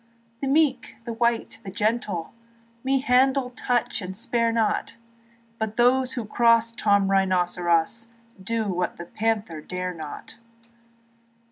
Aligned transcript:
The 0.41 0.47
meek, 0.47 0.95
the 1.05 1.13
white, 1.13 1.59
the 1.63 1.69
gentle 1.69 2.33
Me 2.83 3.01
handle, 3.01 3.51
touch, 3.51 4.01
and 4.01 4.17
spare 4.17 4.51
not; 4.51 4.95
But 5.59 5.77
those 5.77 6.15
that 6.15 6.27
cross 6.27 6.71
Tom 6.71 7.07
Rynosseros 7.09 8.07
Do 8.41 8.67
what 8.67 8.97
the 8.97 9.05
panther 9.05 9.61
dare 9.61 9.93
not. 9.93 10.37